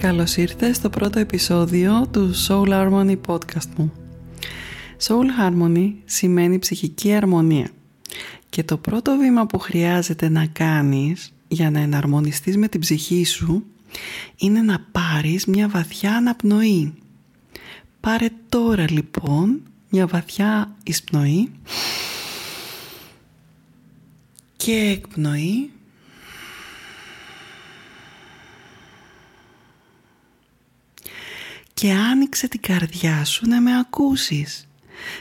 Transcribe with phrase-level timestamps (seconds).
[0.00, 3.92] Καλώς ήρθες στο πρώτο επεισόδιο του Soul Harmony podcast μου.
[5.06, 7.70] Soul Harmony σημαίνει ψυχική αρμονία
[8.48, 13.64] και το πρώτο βήμα που χρειάζεται να κάνεις για να εναρμονιστείς με την ψυχή σου
[14.36, 16.94] είναι να πάρεις μια βαθιά αναπνοή.
[18.00, 21.50] Πάρε τώρα λοιπόν μια βαθιά εισπνοή
[24.56, 25.70] και εκπνοή
[31.80, 34.68] και άνοιξε την καρδιά σου να με ακούσεις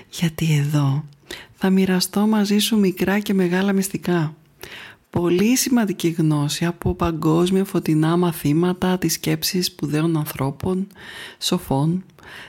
[0.09, 1.03] γιατί εδώ
[1.55, 4.35] θα μοιραστώ μαζί σου μικρά και μεγάλα μυστικά
[5.09, 10.87] πολύ σημαντική γνώση από παγκόσμια φωτεινά μαθήματα της σκέψης σπουδαίων ανθρώπων,
[11.39, 12.03] σοφών.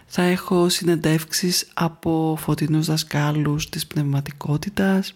[0.07, 5.15] Θα έχω συνεντεύξεις από φωτεινούς δασκάλους της πνευματικότητας,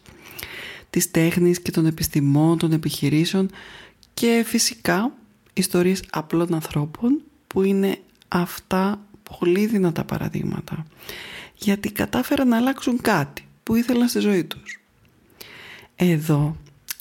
[0.91, 3.51] της τέχνης και των επιστημών, των επιχειρήσεων
[4.14, 5.12] και φυσικά
[5.53, 7.98] ιστορίες απλών ανθρώπων που είναι
[8.41, 9.01] αυτά
[9.39, 10.87] πολύ δυνατά παραδείγματα.
[11.55, 14.81] Γιατί κατάφεραν να αλλάξουν κάτι που ήθελαν στη ζωή τους.
[15.97, 16.57] Εδώ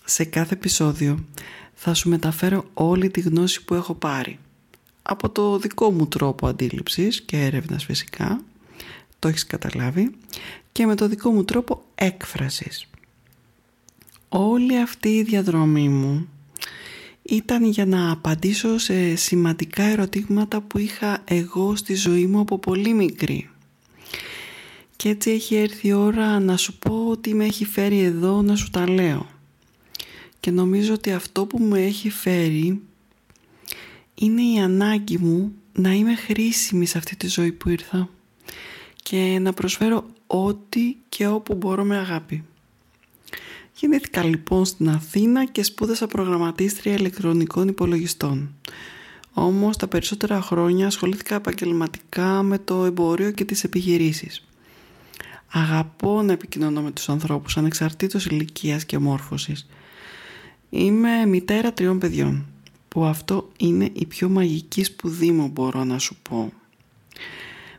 [0.06, 1.26] σε κάθε επεισόδιο
[1.74, 4.40] θα σου μεταφέρω όλη τη γνώση που έχω πάρει.
[5.04, 8.42] Από το δικό μου τρόπο αντίληψης και έρευνας φυσικά.
[9.20, 10.12] Το έχεις καταλάβει.
[10.72, 12.88] Και με το δικό μου τρόπο έκφρασης.
[14.30, 16.28] Όλη αυτή η διαδρομή μου
[17.24, 22.94] ήταν για να απαντήσω σε σημαντικά ερωτήματα που είχα εγώ στη ζωή μου από πολύ
[22.94, 23.50] μικρή
[24.96, 28.56] και έτσι έχει έρθει η ώρα να σου πω ότι με έχει φέρει εδώ να
[28.56, 29.28] σου τα λέω
[30.40, 32.82] και νομίζω ότι αυτό που μου έχει φέρει
[34.16, 38.10] είναι η ανάγκη μου να είμαι χρήσιμη σε αυτή τη ζωή που ήρθα
[38.96, 42.44] και να προσφέρω ό,τι και όπου μπορώ με αγάπη.
[43.76, 48.56] Γεννήθηκα λοιπόν στην Αθήνα και σπούδασα προγραμματίστρια ηλεκτρονικών υπολογιστών.
[49.34, 54.44] Όμως τα περισσότερα χρόνια ασχολήθηκα επαγγελματικά με το εμπόριο και τις επιχειρήσεις.
[55.52, 59.68] Αγαπώ να επικοινωνώ με τους ανθρώπους ανεξαρτήτως ηλικίας και μόρφωσης
[60.76, 62.46] Είμαι μητέρα τριών παιδιών
[62.88, 66.54] που αυτό είναι η πιο μαγική σπουδή μου μπορώ να σου πω.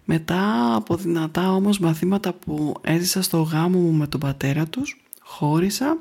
[0.04, 5.98] Μετά από δυνατά όμως μαθήματα που έζησα στο γάμο μου με τον πατέρα τους, χώρισα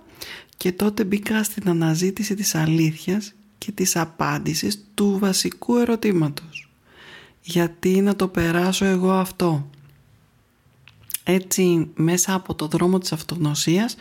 [0.57, 6.69] και τότε μπήκα στην αναζήτηση της αλήθειας και της απάντησης του βασικού ερωτήματος.
[7.41, 9.69] Γιατί να το περάσω εγώ αυτό;
[11.23, 13.95] Έτσι μέσα από το δρόμο της αυτογνωσίας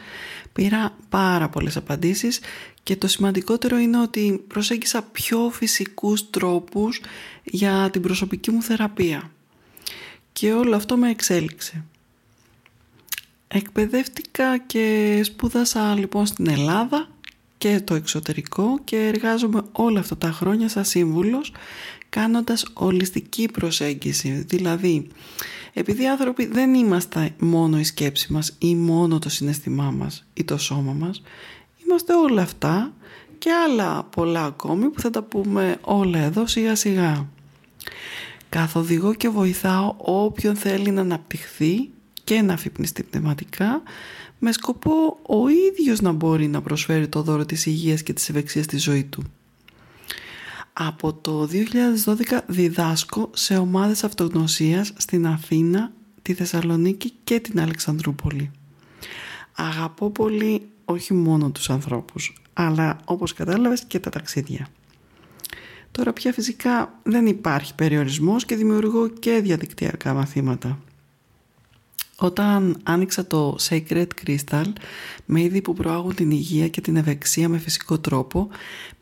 [0.52, 2.40] πήρα πάρα πολλές απαντήσεις
[2.82, 7.00] και το σημαντικότερο είναι ότι προσέγγισα πιο φυσικούς τρόπους
[7.44, 9.30] για την προσωπική μου θεραπεία.
[10.32, 11.84] Και όλο αυτό με εξέλιξε.
[13.54, 17.08] Εκπαιδεύτηκα και σπούδασα λοιπόν στην Ελλάδα
[17.58, 21.52] και το εξωτερικό και εργάζομαι όλα αυτά τα χρόνια σαν σύμβουλος
[22.08, 24.44] κάνοντας ολιστική προσέγγιση.
[24.48, 25.08] Δηλαδή,
[25.72, 30.44] επειδή οι άνθρωποι δεν είμαστε μόνο η σκέψη μας ή μόνο το συναισθημά μας ή
[30.44, 31.22] το σώμα μας,
[31.84, 32.92] είμαστε όλα αυτά
[33.38, 37.28] και άλλα πολλά ακόμη που θα τα πούμε όλα εδώ σιγά σιγά.
[38.48, 41.90] Καθοδηγώ και βοηθάω όποιον θέλει να αναπτυχθεί
[42.24, 43.82] και να αφυπνιστεί πνευματικά
[44.38, 48.64] με σκοπό ο ίδιος να μπορεί να προσφέρει το δώρο της υγείας και της ευεξίας
[48.64, 49.22] στη ζωή του.
[50.72, 58.50] Από το 2012 διδάσκω σε ομάδες αυτογνωσίας στην Αθήνα, τη Θεσσαλονίκη και την Αλεξανδρούπολη.
[59.52, 64.68] Αγαπώ πολύ όχι μόνο τους ανθρώπους, αλλά όπως κατάλαβες και τα ταξίδια.
[65.90, 70.78] Τώρα πια φυσικά δεν υπάρχει περιορισμός και δημιουργώ και διαδικτυακά μαθήματα.
[72.22, 74.72] Όταν άνοιξα το Sacred Crystal
[75.26, 78.48] με είδη που προάγουν την υγεία και την ευεξία με φυσικό τρόπο,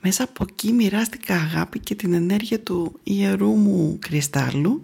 [0.00, 4.82] μέσα από εκεί μοιράστηκα αγάπη και την ενέργεια του ιερού μου κρυστάλλου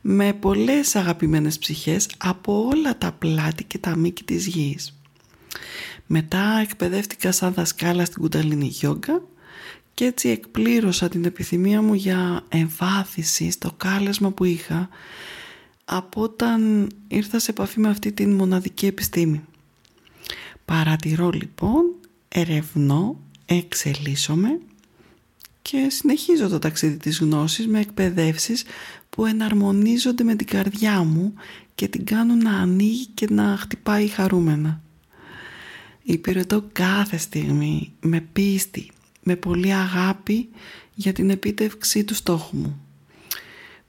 [0.00, 5.00] με πολλές αγαπημένες ψυχές από όλα τα πλάτη και τα μήκη της γης.
[6.06, 9.22] Μετά εκπαιδεύτηκα σαν δασκάλα στην κουταλίνη γιόγκα
[9.94, 14.88] και έτσι εκπλήρωσα την επιθυμία μου για εμβάθυνση στο κάλεσμα που είχα
[15.92, 19.44] από όταν ήρθα σε επαφή με αυτή την μοναδική επιστήμη.
[20.64, 21.84] Παρατηρώ λοιπόν,
[22.28, 24.60] ερευνώ, εξελίσσομαι
[25.62, 28.64] και συνεχίζω το ταξίδι της γνώσης με εκπαιδεύσεις
[29.10, 31.34] που εναρμονίζονται με την καρδιά μου
[31.74, 34.82] και την κάνουν να ανοίγει και να χτυπάει χαρούμενα.
[36.02, 38.90] Υπηρετώ κάθε στιγμή με πίστη,
[39.22, 40.48] με πολύ αγάπη
[40.94, 42.80] για την επίτευξη του στόχου μου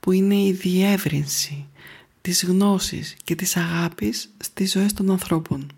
[0.01, 1.65] που είναι η διεύρυνση
[2.21, 5.71] της γνώσης και της αγάπης στις ζωές των ανθρώπων.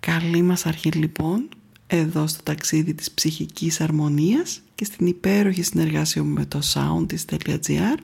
[0.00, 1.48] Καλή μας αρχή λοιπόν
[1.86, 7.96] εδώ στο ταξίδι της ψυχικής αρμονίας και στην υπέροχη συνεργασία μου με το soundist.gr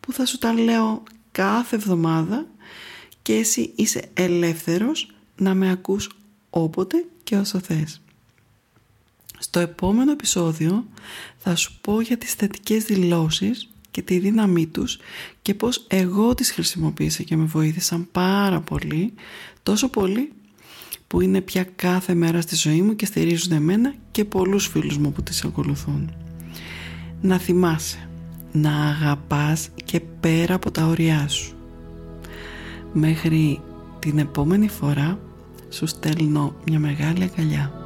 [0.00, 1.02] που θα σου τα λέω
[1.32, 2.46] κάθε εβδομάδα
[3.22, 6.10] και εσύ είσαι ελεύθερος να με ακούς
[6.50, 8.00] όποτε και όσο θες.
[9.38, 10.86] Στο επόμενο επεισόδιο
[11.38, 14.98] θα σου πω για τις θετικές δηλώσεις και τη δύναμή τους
[15.42, 19.12] και πώς εγώ τις χρησιμοποίησα και με βοήθησαν πάρα πολύ,
[19.62, 20.32] τόσο πολύ
[21.06, 25.12] που είναι πια κάθε μέρα στη ζωή μου και στηρίζουν εμένα και πολλούς φίλους μου
[25.12, 26.14] που τις ακολουθούν.
[27.20, 28.08] Να θυμάσαι,
[28.52, 31.56] να αγαπάς και πέρα από τα όρια σου.
[32.92, 33.60] Μέχρι
[33.98, 35.18] την επόμενη φορά
[35.68, 37.85] σου στέλνω μια μεγάλη αγκαλιά.